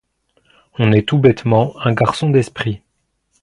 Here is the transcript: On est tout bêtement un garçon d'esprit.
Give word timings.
On 0.79 0.93
est 0.93 1.07
tout 1.07 1.19
bêtement 1.19 1.75
un 1.79 1.93
garçon 1.93 2.31
d'esprit. 2.31 2.81